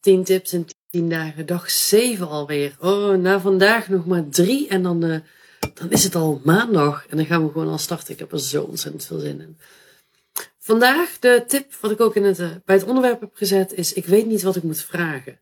[0.00, 2.76] 10 tips in 10 dagen, dag 7 alweer.
[2.80, 5.18] Oh, na vandaag nog maar 3 en dan, uh,
[5.74, 7.06] dan is het al maandag.
[7.08, 8.12] En dan gaan we gewoon al starten.
[8.12, 9.58] Ik heb er zo ontzettend veel zin in.
[10.58, 13.92] Vandaag de tip, wat ik ook in het, uh, bij het onderwerp heb gezet, is:
[13.92, 15.40] ik weet niet wat ik moet vragen.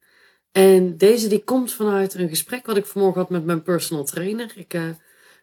[0.53, 4.53] En deze die komt vanuit een gesprek wat ik vanmorgen had met mijn personal trainer.
[4.55, 4.83] Ik uh,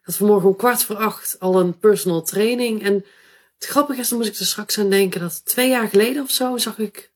[0.02, 2.84] had vanmorgen om kwart voor acht al een personal training.
[2.84, 2.94] En
[3.56, 6.32] het grappige is, dan moest ik er straks aan denken dat twee jaar geleden of
[6.32, 7.14] zo zag ik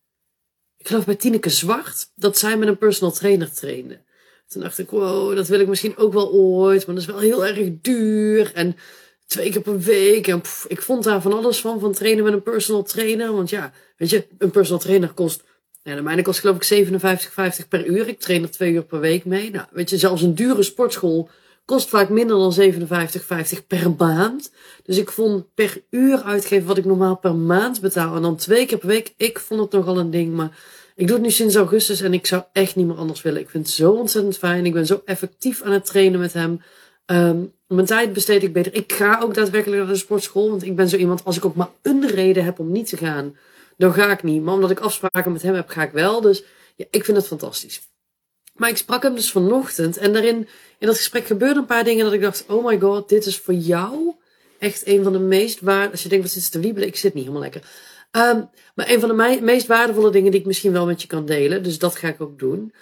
[0.79, 4.01] ik geloof bij Tineke Zwart, dat zij met een personal trainer trainde.
[4.47, 7.19] Toen dacht ik, wow, dat wil ik misschien ook wel ooit, maar dat is wel
[7.19, 8.51] heel erg duur.
[8.53, 8.75] En
[9.25, 10.27] twee keer per week.
[10.27, 13.33] En ik vond daar van alles van, van trainen met een personal trainer.
[13.33, 15.43] Want ja, weet je, een personal trainer kost,
[15.83, 16.87] ja, de mijne kost geloof ik
[17.61, 18.07] 57,50 per uur.
[18.07, 19.51] Ik train er twee uur per week mee.
[19.51, 21.29] Nou, weet je, zelfs een dure sportschool
[21.69, 22.53] kost vaak minder dan
[23.59, 24.51] 57,50 per maand.
[24.83, 28.15] Dus ik vond per uur uitgeven wat ik normaal per maand betaal.
[28.15, 29.13] En dan twee keer per week.
[29.17, 30.33] Ik vond het nogal een ding.
[30.33, 30.57] Maar
[30.95, 33.41] ik doe het nu sinds augustus en ik zou echt niet meer anders willen.
[33.41, 34.65] Ik vind het zo ontzettend fijn.
[34.65, 36.61] Ik ben zo effectief aan het trainen met hem.
[37.05, 38.75] Um, mijn tijd besteed ik beter.
[38.75, 40.49] Ik ga ook daadwerkelijk naar de sportschool.
[40.49, 42.97] Want ik ben zo iemand, als ik ook maar een reden heb om niet te
[42.97, 43.35] gaan,
[43.77, 44.43] dan ga ik niet.
[44.43, 46.21] Maar omdat ik afspraken met hem heb, ga ik wel.
[46.21, 46.43] Dus
[46.75, 47.88] ja, ik vind het fantastisch.
[48.59, 52.03] Maar ik sprak hem dus vanochtend en daarin, in dat gesprek gebeurden een paar dingen
[52.03, 54.15] dat ik dacht, oh my god, dit is voor jou
[54.59, 55.91] echt een van de meest waar.
[55.91, 56.87] Als je denkt, wat zit te wiebelen?
[56.87, 57.61] Ik zit niet helemaal lekker.
[58.11, 61.25] Um, maar een van de meest waardevolle dingen die ik misschien wel met je kan
[61.25, 62.73] delen, dus dat ga ik ook doen.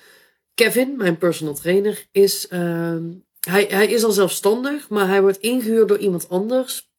[0.53, 5.87] Kevin, mijn personal trainer, is, um, hij, hij is al zelfstandig, maar hij wordt ingehuurd
[5.87, 6.89] door iemand anders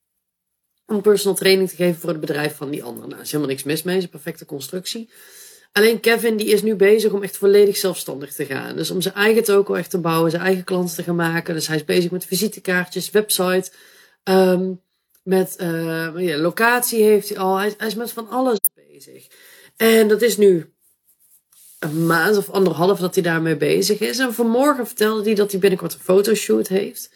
[0.86, 3.02] om personal training te geven voor het bedrijf van die ander.
[3.02, 5.10] Nou, er is helemaal niks mis mee, is een perfecte constructie.
[5.72, 8.76] Alleen Kevin die is nu bezig om echt volledig zelfstandig te gaan.
[8.76, 11.54] Dus om zijn eigen toko echt te bouwen, zijn eigen klanten te gaan maken.
[11.54, 13.70] Dus hij is bezig met visitekaartjes, website,
[14.24, 14.80] um,
[15.22, 17.56] met uh, ja, locatie heeft hij al.
[17.56, 19.26] Hij, hij, is met van alles bezig.
[19.76, 20.72] En dat is nu
[21.78, 24.18] een maand of anderhalf dat hij daarmee bezig is.
[24.18, 27.10] En vanmorgen vertelde hij dat hij binnenkort een fotoshoot heeft.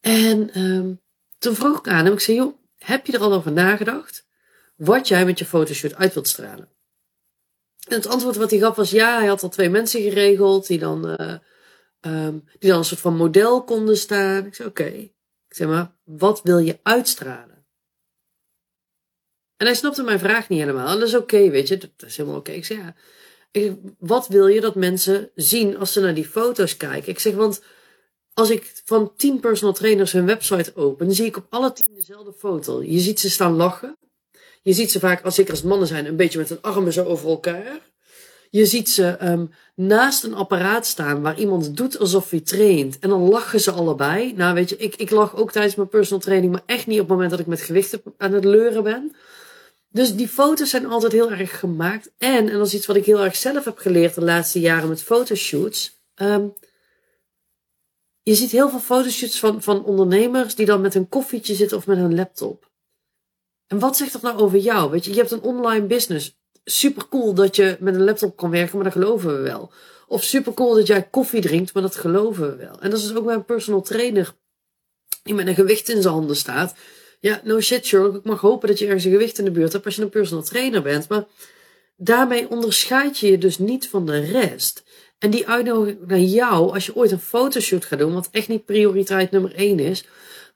[0.00, 1.00] En um,
[1.38, 4.26] toen vroeg ik aan hem, ik zei, joh, heb je er al over nagedacht?
[4.76, 6.68] Wat jij met je fotoshoot uit wilt stralen?
[7.90, 10.78] En het antwoord wat hij gaf was ja, hij had al twee mensen geregeld die
[10.78, 11.16] dan,
[12.00, 12.28] uh,
[12.58, 14.46] die dan een soort van model konden staan.
[14.46, 14.84] Ik zei oké.
[14.84, 15.12] Ik
[15.48, 17.66] zeg maar, wat wil je uitstralen?
[19.56, 20.88] En hij snapte mijn vraag niet helemaal.
[20.88, 22.50] En dat is oké, weet je, dat is helemaal oké.
[22.50, 22.94] Ik zeg ja,
[23.50, 27.08] ik, wat wil je dat mensen zien als ze naar die foto's kijken?
[27.08, 27.62] Ik zeg, want
[28.34, 32.32] als ik van tien personal trainers hun website open, zie ik op alle tien dezelfde
[32.32, 32.82] foto.
[32.82, 33.96] Je ziet ze staan lachen.
[34.62, 37.04] Je ziet ze vaak, als zeker als mannen zijn, een beetje met hun armen zo
[37.04, 37.88] over elkaar.
[38.50, 42.98] Je ziet ze um, naast een apparaat staan waar iemand doet alsof hij traint.
[42.98, 44.32] En dan lachen ze allebei.
[44.32, 47.08] Nou, weet je, ik, ik lach ook tijdens mijn personal training, maar echt niet op
[47.08, 49.16] het moment dat ik met gewichten aan het leuren ben.
[49.88, 52.12] Dus die foto's zijn altijd heel erg gemaakt.
[52.18, 54.88] En, en dat is iets wat ik heel erg zelf heb geleerd de laatste jaren
[54.88, 56.02] met fotoshoots.
[56.14, 56.54] Um,
[58.22, 61.86] je ziet heel veel fotoshoots van, van ondernemers die dan met een koffietje zitten of
[61.86, 62.69] met een laptop.
[63.70, 64.90] En wat zegt dat nou over jou?
[64.90, 66.38] Weet je, je hebt een online business.
[66.64, 69.72] Super cool dat je met een laptop kan werken, maar dat geloven we wel.
[70.06, 72.80] Of super cool dat jij koffie drinkt, maar dat geloven we wel.
[72.80, 74.34] En dat is dus ook bij een personal trainer
[75.22, 76.74] die met een gewicht in zijn handen staat.
[77.20, 79.72] Ja, no shit Sherlock, ik mag hopen dat je ergens een gewicht in de buurt
[79.72, 81.08] hebt als je een personal trainer bent.
[81.08, 81.24] Maar
[81.96, 84.82] daarmee onderscheid je je dus niet van de rest.
[85.18, 88.64] En die uitnodiging naar jou, als je ooit een fotoshoot gaat doen, wat echt niet
[88.64, 90.04] prioriteit nummer één is,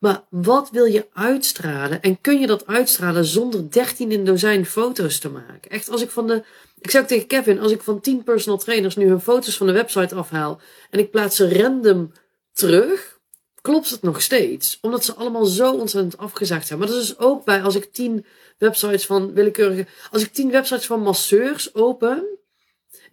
[0.05, 2.03] maar wat wil je uitstralen?
[2.03, 5.71] En kun je dat uitstralen zonder 13 in dozijn foto's te maken?
[5.71, 6.45] Echt, als ik van de.
[6.81, 9.73] Ik ook tegen Kevin, als ik van 10 personal trainers nu hun foto's van de
[9.73, 10.61] website afhaal
[10.91, 12.13] en ik plaats ze random
[12.53, 13.19] terug,
[13.61, 14.79] klopt het nog steeds.
[14.81, 16.79] Omdat ze allemaal zo ontzettend afgezaagd zijn.
[16.79, 18.27] Maar dat is dus ook bij als ik 10
[18.59, 19.87] websites van willekeurige.
[20.11, 22.39] Als ik 10 websites van masseurs open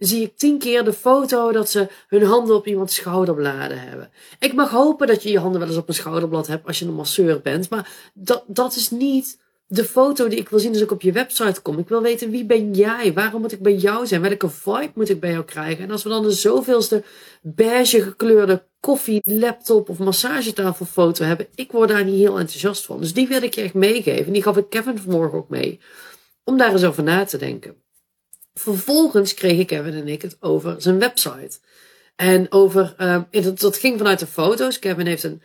[0.08, 4.12] zie ik tien keer de foto dat ze hun handen op iemands schouderbladen hebben.
[4.40, 6.86] Ik mag hopen dat je je handen wel eens op een schouderblad hebt als je
[6.86, 10.82] een masseur bent, maar dat, dat is niet de foto die ik wil zien als
[10.82, 11.78] ik op je website kom.
[11.78, 13.14] Ik wil weten wie ben jij?
[13.14, 14.22] Waarom moet ik bij jou zijn?
[14.22, 15.84] Welke vibe moet ik bij jou krijgen?
[15.84, 17.04] En als we dan de zoveelste
[17.42, 23.00] beige gekleurde koffie, laptop of massagetafelfoto hebben, ik word daar niet heel enthousiast van.
[23.00, 24.34] Dus die wil ik je echt meegeven.
[24.34, 25.80] Die gaf ik Kevin vanmorgen ook mee.
[26.44, 27.76] Om daar eens over na te denken.
[28.54, 31.60] Vervolgens kregen Kevin en ik het over zijn website.
[32.16, 34.80] En over, uh, dat, ging vanuit de foto's.
[34.80, 35.42] Kevin heeft een,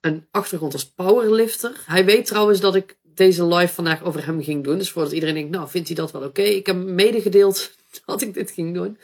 [0.00, 1.80] een achtergrond als powerlifter.
[1.86, 4.78] Hij weet trouwens dat ik deze live vandaag over hem ging doen.
[4.78, 6.42] Dus voordat iedereen denkt, nou, vindt hij dat wel oké?
[6.42, 7.70] Ik heb medegedeeld
[8.06, 8.98] dat ik dit ging doen.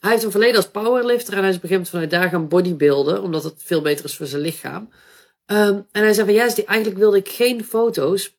[0.00, 3.44] Hij heeft een verleden als powerlifter en hij is begint vanuit daar gaan bodybuilden, omdat
[3.44, 4.90] het veel beter is voor zijn lichaam.
[5.46, 8.36] Um, en hij zei van, ja, eigenlijk wilde ik geen foto's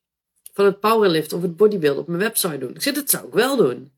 [0.54, 2.76] van het powerlift of het bodybuilden op mijn website doen.
[2.76, 3.92] Ik zei, dat zou ik wel doen.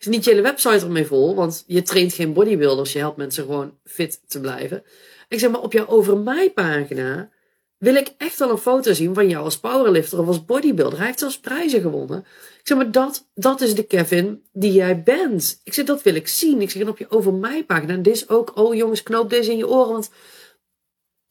[0.00, 2.92] Is niet je hele website ermee vol, want je traint geen bodybuilders.
[2.92, 4.82] Je helpt mensen gewoon fit te blijven.
[5.28, 7.30] Ik zeg maar, op jouw over mij pagina
[7.78, 10.98] wil ik echt wel een foto zien van jou als powerlifter of als bodybuilder.
[10.98, 12.18] Hij heeft zelfs prijzen gewonnen.
[12.58, 15.60] Ik zeg maar, dat, dat is de Kevin die jij bent.
[15.64, 16.60] Ik zeg, dat wil ik zien.
[16.60, 17.92] Ik zeg, en op je over mij pagina.
[17.92, 20.10] En dit is ook, oh jongens, knoop deze in je oren, want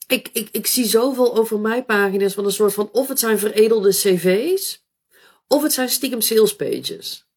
[0.07, 3.39] ik, ik, ik zie zoveel over mij pagina's van een soort van, of het zijn
[3.39, 4.85] veredelde cv's,
[5.47, 7.27] of het zijn stiekem sales pages.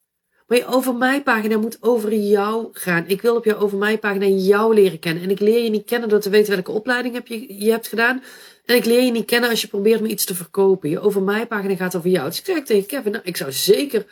[0.47, 3.05] Maar je over mij pagina moet over jou gaan.
[3.07, 5.23] Ik wil op je over mij pagina jou leren kennen.
[5.23, 7.89] En ik leer je niet kennen door te weten welke opleiding heb je, je hebt
[7.89, 8.23] gedaan.
[8.65, 10.91] En ik leer je niet kennen als je probeert me iets te verkopen.
[10.91, 12.29] Je over mij pagina gaat over jou.
[12.29, 14.07] Dus ik zeg tegen Kevin, nou, ik zou zeker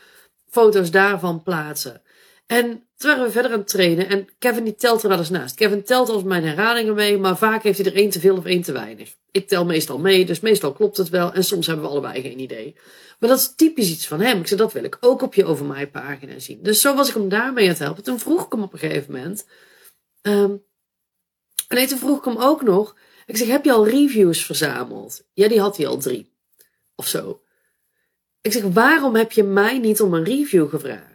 [0.48, 2.02] foto's daarvan plaatsen.
[2.46, 5.30] En toen waren we verder aan het trainen en Kevin die telt er wel eens
[5.30, 5.54] naast.
[5.54, 8.44] Kevin telt als mijn herhalingen mee, maar vaak heeft hij er één te veel of
[8.44, 9.14] één te weinig.
[9.30, 12.38] Ik tel meestal mee, dus meestal klopt het wel en soms hebben we allebei geen
[12.38, 12.76] idee.
[13.18, 14.40] Maar dat is typisch iets van hem.
[14.40, 16.62] Ik zei, dat wil ik ook op je over mij pagina zien.
[16.62, 18.02] Dus zo was ik hem daarmee aan het helpen.
[18.02, 19.46] Toen vroeg ik hem op een gegeven moment.
[20.22, 20.64] Um,
[21.68, 22.96] nee, toen vroeg ik hem ook nog.
[23.26, 25.24] Ik zeg, heb je al reviews verzameld?
[25.32, 26.32] Ja, die had hij al drie.
[26.94, 27.42] Of zo.
[28.40, 31.13] Ik zeg, waarom heb je mij niet om een review gevraagd?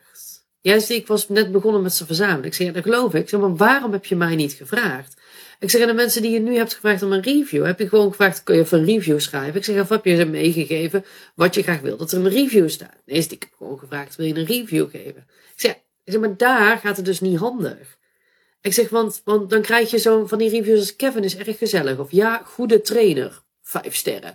[0.62, 2.44] Juist, ik was net begonnen met ze verzamelen.
[2.44, 3.22] Ik zeg, ja, dat geloof ik.
[3.22, 5.18] Ik zeg, maar waarom heb je mij niet gevraagd?
[5.60, 7.90] Ik zeg, aan de mensen die je nu hebt gevraagd om een review, heb je
[7.90, 9.56] gewoon gevraagd, kun je even een review schrijven?
[9.56, 12.70] Ik zeg, of heb je ze meegegeven wat je graag wil dat er een review
[12.70, 12.96] staat?
[13.06, 15.28] Nee, ik heb gewoon gevraagd, wil je een review geven?
[15.28, 15.72] Ik zeg,
[16.04, 17.98] ik zeg, maar daar gaat het dus niet handig.
[18.62, 21.58] Ik zeg, want, want dan krijg je zo van die reviews als Kevin is erg
[21.58, 21.98] gezellig.
[21.98, 24.32] Of ja, goede trainer, vijf sterren.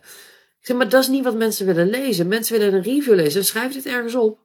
[0.61, 2.29] Ik zeg, maar dat is niet wat mensen willen lezen.
[2.29, 3.45] Mensen willen een review lezen.
[3.45, 4.44] Schrijf dit ergens op.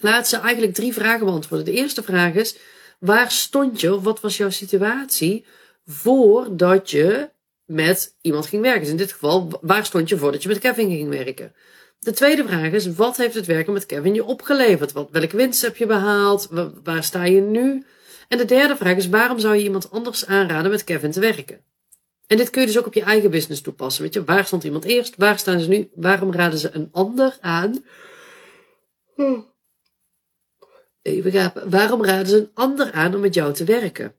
[0.00, 1.66] Laat ze eigenlijk drie vragen beantwoorden.
[1.66, 2.56] De eerste vraag is:
[2.98, 5.44] waar stond je of wat was jouw situatie
[5.86, 7.30] voordat je
[7.64, 8.80] met iemand ging werken?
[8.80, 11.54] Dus in dit geval, waar stond je voordat je met Kevin ging werken?
[11.98, 14.92] De tweede vraag is: wat heeft het werken met Kevin je opgeleverd?
[14.92, 16.48] Wat, welke winst heb je behaald?
[16.84, 17.84] Waar, sta je nu?
[18.28, 21.60] En de derde vraag is: waarom zou je iemand anders aanraden met Kevin te werken?
[22.26, 24.02] En dit kun je dus ook op je eigen business toepassen.
[24.02, 25.14] Weet je, waar stond iemand eerst?
[25.16, 25.90] Waar staan ze nu?
[25.94, 27.84] Waarom raden ze een ander aan?
[31.08, 34.14] Even waarom raden ze een ander aan om met jou te werken?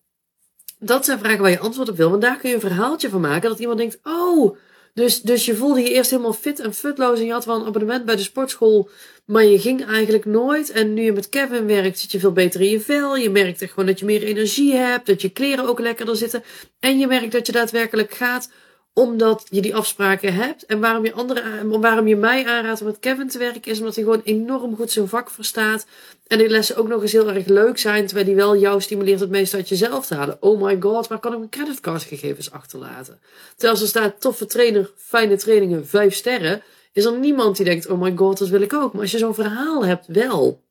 [0.80, 3.22] Dat zijn vragen waar je antwoord op wil, want daar kun je een verhaaltje van
[3.22, 4.58] maken dat iemand denkt, oh,
[4.94, 7.68] dus, dus je voelde je eerst helemaal fit en futloos en je had wel een
[7.68, 8.90] abonnement bij de sportschool,
[9.26, 10.72] maar je ging eigenlijk nooit.
[10.72, 13.16] En nu je met Kevin werkt, zit je veel beter in je vel.
[13.16, 16.44] Je merkt echt gewoon dat je meer energie hebt, dat je kleren ook lekkerder zitten.
[16.80, 18.50] En je merkt dat je daadwerkelijk gaat
[18.94, 20.66] omdat je die afspraken hebt.
[20.66, 23.96] En waarom je, andere, waarom je mij aanraadt om met Kevin te werken, is omdat
[23.96, 25.86] hij gewoon enorm goed zijn vak verstaat.
[26.28, 29.20] En die lessen ook nog eens heel erg leuk zijn, terwijl die wel jou stimuleert
[29.20, 30.38] het meest uit jezelf te halen.
[30.40, 33.20] Oh my god, waar kan ik mijn creditcardgegevens achterlaten?
[33.56, 36.64] Terwijl er staat toffe trainer, fijne trainingen, vijf sterren,
[36.94, 38.94] is er niemand die denkt, oh my god, dat wil ik ook.
[38.94, 40.64] Maar als je zo'n verhaal hebt, wel.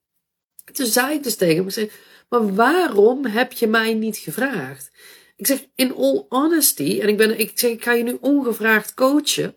[0.73, 1.91] Toen zei ik dus tegen hem,
[2.29, 4.91] maar waarom heb je mij niet gevraagd?
[5.39, 9.55] Ik zeg, in all honesty, en ik, ben, ik zeg, ga je nu ongevraagd coachen.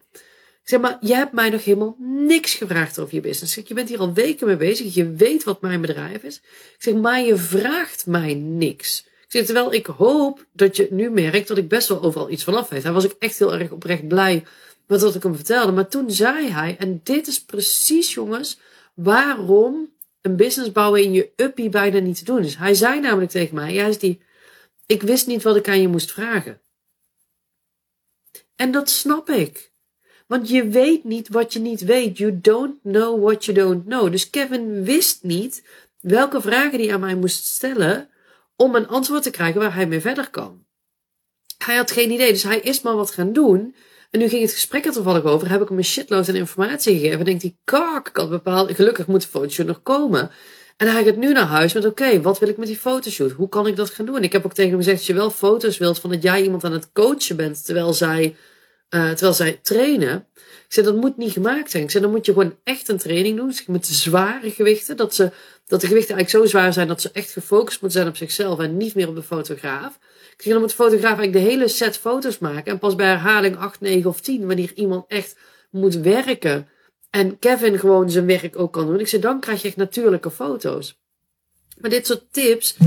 [0.64, 3.54] Ik zeg, maar je hebt mij nog helemaal niks gevraagd over je business.
[3.54, 4.94] Zeg, je bent hier al weken mee bezig.
[4.94, 6.36] Je weet wat mijn bedrijf is.
[6.36, 9.06] Ik zeg, maar je vraagt mij niks.
[9.06, 12.44] Ik zeg, terwijl ik hoop dat je nu merkt dat ik best wel overal iets
[12.44, 12.84] vanaf weet.
[12.84, 14.44] Hij was ik echt heel erg oprecht blij
[14.88, 15.72] met wat ik hem vertelde.
[15.72, 18.60] Maar toen zei hij, en dit is precies jongens,
[18.94, 19.90] waarom
[20.22, 22.56] een business bouwen in je uppie bijna niet te doen is.
[22.56, 24.22] Hij zei namelijk tegen mij, ja, is die
[24.92, 26.62] ik wist niet wat ik aan je moest vragen.
[28.56, 29.72] En dat snap ik.
[30.28, 32.18] Want je weet niet wat je niet weet.
[32.18, 34.12] You don't know what you don't know.
[34.12, 35.64] Dus Kevin wist niet
[36.00, 38.10] welke vragen hij aan mij moest stellen
[38.56, 40.66] om een antwoord te krijgen waar hij mee verder kan.
[41.58, 43.76] Hij had geen idee, dus hij is maar wat gaan doen.
[44.10, 45.50] En nu ging het gesprek er toevallig over.
[45.50, 47.20] Heb ik hem een shitload aan informatie gegeven.
[47.20, 50.32] En denkt hij, kak, ik had bepaald, gelukkig moet de fotoshoot nog komen.
[50.82, 53.32] En hij gaat nu naar huis met: oké, wat wil ik met die fotoshoot?
[53.32, 54.24] Hoe kan ik dat gaan doen?
[54.24, 56.64] Ik heb ook tegen hem gezegd: als je wel foto's wilt van dat jij iemand
[56.64, 58.36] aan het coachen bent terwijl zij,
[58.90, 60.28] uh, terwijl zij trainen.
[60.36, 61.84] Ik zei: dat moet niet gemaakt zijn.
[61.84, 63.48] Ik zei: dan moet je gewoon echt een training doen.
[63.48, 64.98] Dus met zware gewichten.
[64.98, 65.32] Dat, ze,
[65.68, 68.60] dat de gewichten eigenlijk zo zwaar zijn dat ze echt gefocust moeten zijn op zichzelf
[68.60, 70.00] en niet meer op de fotograaf.
[70.36, 72.72] Ik zeg: dan moet de fotograaf eigenlijk de hele set foto's maken.
[72.72, 75.36] En pas bij herhaling 8, 9 of 10, wanneer iemand echt
[75.70, 76.68] moet werken
[77.12, 79.00] en Kevin gewoon zijn werk ook kan doen.
[79.00, 81.00] Ik zei, dan krijg je echt natuurlijke foto's.
[81.78, 82.78] Maar dit soort tips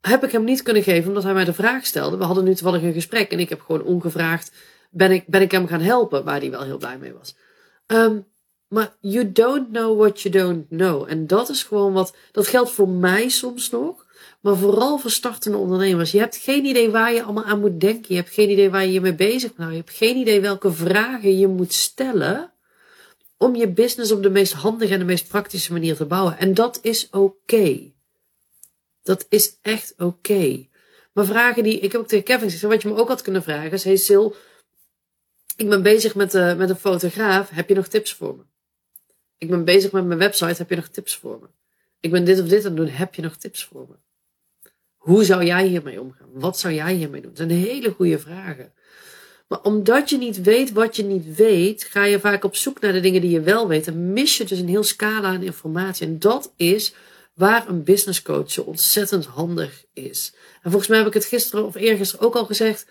[0.00, 2.16] heb ik hem niet kunnen geven omdat hij mij de vraag stelde.
[2.16, 4.52] We hadden nu toevallig een gesprek en ik heb gewoon ongevraagd,
[4.90, 7.36] ben ik, ben ik hem gaan helpen, waar hij wel heel blij mee was.
[7.86, 8.26] Um,
[8.68, 11.04] maar you don't know what you don't know.
[11.08, 14.06] En dat is gewoon wat, dat geldt voor mij soms nog.
[14.40, 16.10] Maar vooral voor startende ondernemers.
[16.10, 18.04] Je hebt geen idee waar je allemaal aan moet denken.
[18.08, 20.72] Je hebt geen idee waar je je mee bezig moet Je hebt geen idee welke
[20.72, 22.52] vragen je moet stellen
[23.38, 26.38] om je business op de meest handige en de meest praktische manier te bouwen.
[26.38, 27.92] En dat is oké.
[29.02, 30.66] Dat is echt oké.
[31.12, 33.42] Maar vragen die, ik heb ook tegen Kevin gezegd, wat je me ook had kunnen
[33.42, 34.26] vragen is, hey Sil,
[35.56, 38.42] ik ben bezig met, uh, met een fotograaf, heb je nog tips voor me?
[39.38, 41.46] Ik ben bezig met mijn website, heb je nog tips voor me?
[42.00, 43.94] Ik ben dit of dit aan het doen, heb je nog tips voor me?
[44.96, 46.28] Hoe zou jij hiermee omgaan?
[46.32, 47.34] Wat zou jij hiermee doen?
[47.34, 48.72] Dat zijn hele goede vragen.
[49.48, 52.92] Maar omdat je niet weet wat je niet weet, ga je vaak op zoek naar
[52.92, 53.86] de dingen die je wel weet.
[53.86, 56.06] En mis je dus een heel scala aan informatie.
[56.06, 56.94] En dat is
[57.34, 60.32] waar een business coach zo ontzettend handig is.
[60.62, 62.86] En volgens mij heb ik het gisteren of eergisteren ook al gezegd.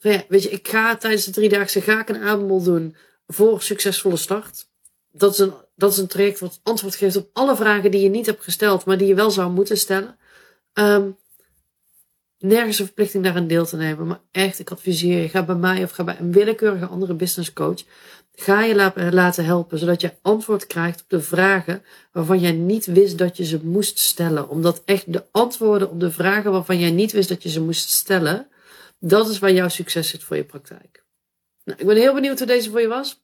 [0.00, 2.96] Ja, weet je, ik ga tijdens de driedaagse ga ik een aanbod doen
[3.26, 4.66] voor succesvolle start.
[5.10, 8.08] Dat is, een, dat is een traject wat antwoord geeft op alle vragen die je
[8.08, 10.18] niet hebt gesteld, maar die je wel zou moeten stellen.
[10.72, 11.16] Um,
[12.44, 14.06] nergens een verplichting daar een deel te nemen.
[14.06, 17.52] Maar echt, ik adviseer je, ga bij mij of ga bij een willekeurige andere business
[17.52, 17.82] coach.
[18.34, 18.74] Ga je
[19.12, 21.82] laten helpen, zodat je antwoord krijgt op de vragen
[22.12, 24.48] waarvan jij niet wist dat je ze moest stellen.
[24.48, 27.88] Omdat echt de antwoorden op de vragen waarvan jij niet wist dat je ze moest
[27.88, 28.48] stellen,
[28.98, 31.04] dat is waar jouw succes zit voor je praktijk.
[31.64, 33.22] Nou, ik ben heel benieuwd hoe deze voor je was.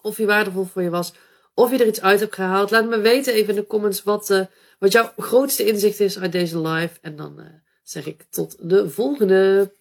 [0.00, 1.12] Of die waardevol voor je was.
[1.54, 2.70] Of je er iets uit hebt gehaald.
[2.70, 4.40] Laat me weten even in de comments wat, uh,
[4.78, 6.98] wat jouw grootste inzicht is uit deze live.
[7.00, 7.46] En dan uh,
[7.90, 9.72] zeg ik tot de volgende.